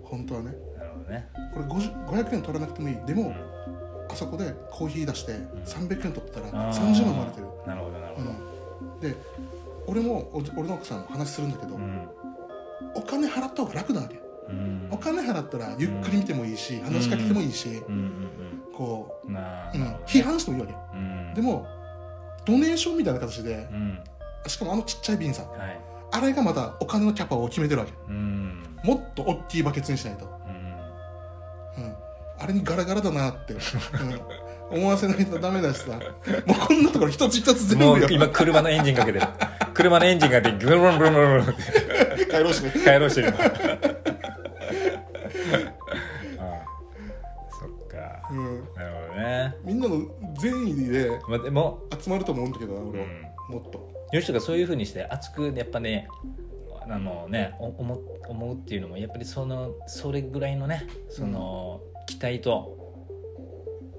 [0.02, 0.54] 本当はね。
[0.76, 1.28] あなるほどね。
[1.52, 2.96] これ50 500円取らなくてもいい。
[3.06, 3.32] でも、うん。
[4.10, 5.32] あそこでコーヒー出して
[5.66, 6.72] 300円取ったらあー。
[6.72, 8.30] 30万生まれてる、なるほどなるほど。
[8.30, 9.14] うん、で
[9.86, 12.08] 俺もお俺の奥さんも話するんだけど、うん。
[12.94, 14.18] お金払った方が楽なわけ。
[14.48, 17.82] うんお金払ったらゆっくり見てもいいし、話しかけてもいいし、
[18.74, 19.36] こうう、うん。
[20.06, 20.74] 批判してもいいわけ。
[20.94, 21.34] うん。
[21.34, 21.66] でも
[22.44, 23.98] ドネーションみたいな形でうん。
[24.46, 25.80] しかもあのちっちゃい瓶さはい。
[26.12, 27.92] あれがまたお金のキャパを決めてるわけ。
[28.08, 28.64] うん。
[28.84, 30.26] もっと大きいバケツにしないと、
[31.76, 31.84] うん。
[31.84, 31.94] うん、
[32.38, 35.92] あれにガラガラだなって、うん、思わせないとダメだしさ。
[36.46, 39.26] もうこんなところ一つ一つ全部今車のエンジンかけてる。
[39.76, 41.46] 車のエンジンがでグルングルングルングルンっ
[42.16, 43.32] て帰ろうしね帰ろうしてる
[50.76, 53.06] 善意でまあでも集まると思うんだけどな俺は、
[53.48, 53.54] うん。
[53.54, 53.90] もっと。
[54.12, 56.08] よしとかそういうふうにして熱くやっぱね
[56.88, 62.76] あのねお思思うっていうのもやっぱりそのそれぐらいのねその期待と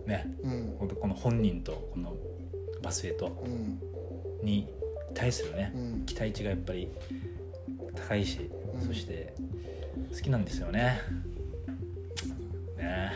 [0.05, 0.77] ねうん。
[0.77, 2.15] この本人とこの
[2.81, 3.79] バスへとうん。
[4.45, 4.69] に
[5.13, 6.05] 対するねうん。
[6.05, 6.89] 期待値がやっぱり
[7.95, 8.81] 高いし、うん。
[8.81, 9.33] そして
[10.11, 11.01] 好きなんですよね。
[12.77, 13.11] ね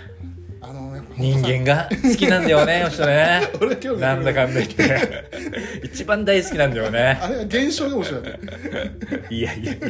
[0.64, 5.26] あの人間が好きなんだよねよしとね俺興味なんだかんだ言って。
[5.84, 7.20] 一番大好きなんだよね。
[7.22, 8.40] あれは現象かもしれない。
[9.30, 9.88] いやいやいや。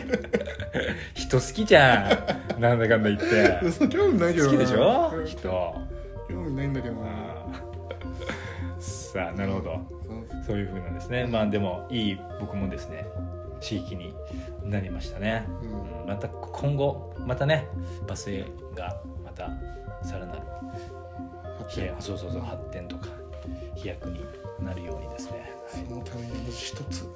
[1.14, 2.62] 人好きじゃん。
[2.62, 3.60] なんだかんだ言って。
[3.64, 4.52] 嘘興味ないけどな。
[4.52, 5.12] 好きでしょ？
[5.14, 5.50] うん人。
[6.30, 7.02] 興味ないんだけどな。
[8.80, 9.82] さあなるほど。
[10.48, 11.26] そういうふうなんですね。
[11.26, 13.06] まあでもいい僕もですね。
[13.60, 14.14] 地域に
[14.64, 16.02] なりましたね、うん。
[16.02, 17.68] うんまた今後またね
[18.08, 18.44] バスへ
[18.76, 19.50] がまた
[20.04, 20.42] さらなる
[22.00, 23.08] そうそうそう発展とか
[23.76, 24.26] 飛躍に
[24.62, 27.08] なるようにですね、そのために一つ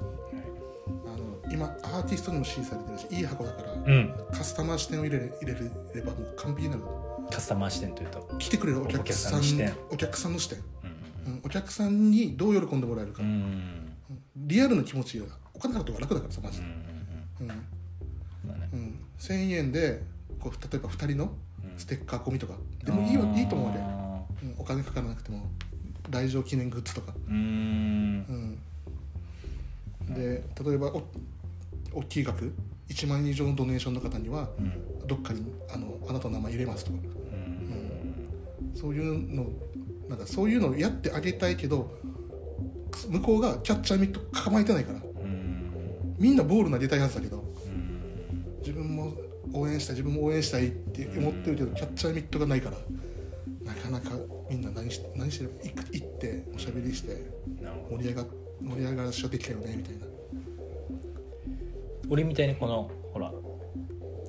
[1.06, 4.14] あの今アーティストにも支持されてるしいい箱だから、うん。
[4.32, 5.54] カスタマー視点を入れれ入れ
[5.94, 6.82] ればもう完璧になる。
[7.30, 9.74] カスタマー視点というと来てくれるお客さんお客さんの視点。
[9.90, 10.58] お客さんの視点、
[11.26, 13.92] うんうん、お客さんにどう喜んでもらえるか、うんうん
[14.38, 16.64] リアルな気持ちがお金払った方が楽だからさマジで、
[17.40, 17.54] うんうね。
[18.72, 20.02] うん、1000円で
[20.38, 21.30] こう例えば2人のうん
[21.76, 22.54] ステッカー込みとか。
[22.84, 25.46] でもいいわいいと思うで、あうん、お金かからなくても
[26.10, 28.58] 来場記念グッズとか、ーうーん。
[30.08, 31.02] うん、で例えばお
[31.92, 32.52] 大きい額。
[32.88, 35.06] 1万円以上のドネーションの方にはうん。
[35.06, 36.98] どっかにあのあなたの名前入れますとか。
[36.98, 38.78] うん。
[38.78, 39.46] そういうの
[40.08, 41.98] なんかそういうのをやってあげたいけど
[43.08, 45.00] 向こうがキャッチャーミット構えてないから。
[45.00, 46.16] うん。
[46.18, 47.44] みんなボール投げたいはずだけど
[49.60, 52.76] 応援したい自分も応援したいって思ってるけどキャッチャーミットがないから
[53.64, 54.10] なかなか
[54.48, 55.44] みんな何して何して
[55.92, 57.30] 行っておしゃべりして
[57.90, 58.24] 盛り上が
[58.60, 60.06] 盛り上がらしはできたよねみたいな。
[62.08, 63.32] 俺みたいにこのほら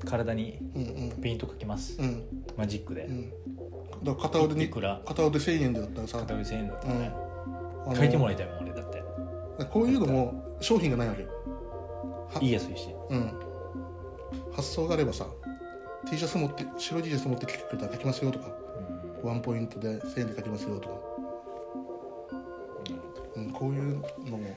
[0.05, 1.21] 体にうんうん。
[1.21, 2.01] ペイント描きます。
[2.01, 2.23] うん。
[2.57, 3.03] マジックで。
[3.03, 3.29] うん。
[4.03, 5.01] だから片腕にいくら？
[5.05, 6.17] 片腕1000円でだったらさ。
[6.19, 7.11] 片腕1000円だったらね。
[7.85, 9.03] あの書いてもらいたいもん俺だって。
[9.65, 12.45] こういうのも商品がないわけ。
[12.45, 12.89] いい安いし。
[13.09, 13.46] うん
[14.57, 15.27] 発想があればさ
[16.09, 18.47] T シャツ持って白い T シャツ持ってきてくれたら書きますよとか
[19.23, 20.95] ワンポイントで1000円で書きますよとか、
[23.35, 24.55] うん、こういうのも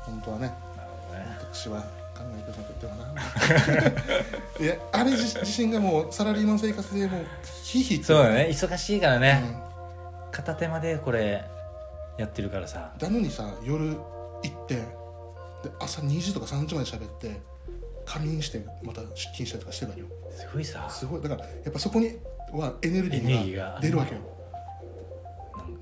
[0.00, 0.52] 本当はね
[1.52, 1.80] 私は
[2.14, 3.14] 考えてなくてはな。
[4.64, 7.26] いやあれ自自身がもうサラリーマン生活でもう
[7.62, 8.48] ヒーヒーそうだね。
[8.50, 9.62] 忙しいからうねん。
[10.30, 11.44] 片手間でこれ
[12.18, 12.92] やってるからさ。
[13.00, 13.96] なのにさ夜
[14.42, 14.82] 行ってで
[15.78, 17.40] 朝2時とか3時まで喋って
[18.06, 20.06] 仮眠してまた出勤したりとかしてたよ。
[20.30, 20.88] すごいさ。
[20.88, 21.22] すごい。
[21.22, 22.16] だからやっぱそこに
[22.52, 23.64] はエネルギーーが。
[23.74, 24.20] が出るわけよ。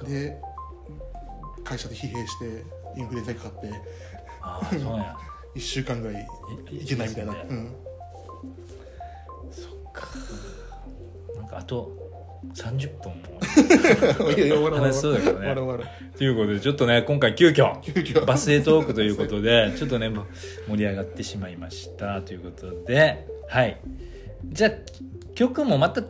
[0.08, 0.40] で
[1.62, 2.64] 会社で疲弊して
[2.96, 3.70] インフルエンザにかかって
[4.42, 5.16] ああそうや。
[5.54, 6.28] 1週間ぐらい
[6.72, 7.76] いいけないみたいな、うん、
[9.52, 10.08] そっか。
[11.36, 12.03] なんかあと
[12.54, 14.74] 30分も。
[14.76, 15.54] 話しそうだけどね。
[16.16, 18.24] ということでちょっとね今回急遽急遽。
[18.24, 20.10] バスへトークということでちょっとね
[20.68, 23.26] 盛り上がってしまいましたということで。
[23.48, 23.80] はい。
[24.46, 24.70] じゃあ
[25.34, 26.02] 曲もまた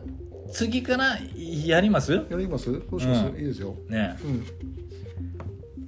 [0.51, 1.17] 次から
[1.65, 2.13] やります？
[2.13, 2.71] やります？
[2.71, 3.37] どうします、うん。
[3.37, 3.75] いいですよ。
[3.89, 4.17] ね。
[4.23, 4.45] うん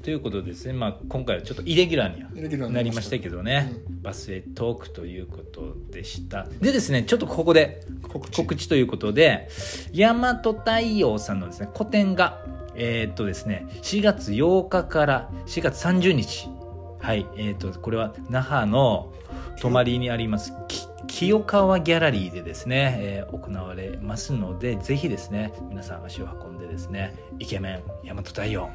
[0.07, 6.47] ということでですね、まあ、今回はちょっとイレギュラーにはなりましたけどね、うバスへトークということでした。
[6.61, 8.69] でですねちょっとここで告知。
[8.69, 9.49] ということで
[9.91, 12.41] 大和太陽さんのですね個展が
[12.73, 16.47] えーっとですね4月8日から4月30日。
[17.01, 19.11] はいえーっとこれは那覇の
[19.59, 27.13] 泊まりにありますき清川ギャラリーでですね、えー行われますのでぜひですね皆さん足を運んでですね。
[27.39, 28.69] イケメン大和太陽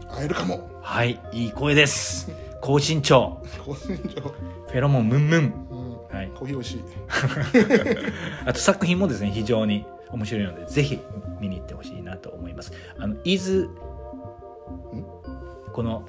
[0.00, 0.70] うん、会えるかも。
[0.80, 2.30] はいいい声です。
[2.60, 3.42] 高身長。
[3.64, 4.20] 高身長。
[4.22, 5.42] フェロモンムンムン。
[5.70, 6.16] うん。
[6.16, 6.30] はい。
[6.34, 6.82] コーヒー美味しい。
[8.46, 11.00] あと作品もですね非常に面白いのでぜひ
[11.40, 12.72] 見に行ってほしいなと思います。
[12.96, 13.68] あの伊豆。
[15.72, 16.04] この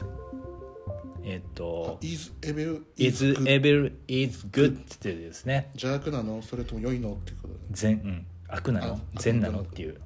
[1.24, 5.70] えっ、と is ever「is good ever is good」ってですね。
[5.74, 6.41] 邪悪なの？
[6.41, 7.14] それとも良いの？
[7.14, 7.60] っていうことで。
[7.72, 8.93] 善、うん、悪なの？
[8.93, 9.62] あ善なの？
[9.62, 10.00] っていう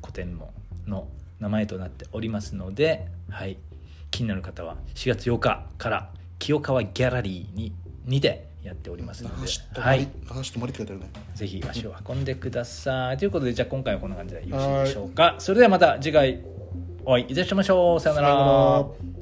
[0.00, 0.52] 古典も
[0.86, 1.08] の
[1.40, 3.58] 名前となっておりますので、はい、
[4.10, 7.72] 気になる方は4月8日から清川ギャラリーに
[8.04, 13.16] にてやっておりますのではい、那覇市泊まりって書いてあるねぜひ足を運んでください。
[13.16, 15.36] ということで、じゃあ今回はこんな感じでよろしいでしょうか。
[15.38, 16.42] それではまた次回
[17.04, 18.00] お会いいたしましょう。
[18.00, 19.17] さようなら。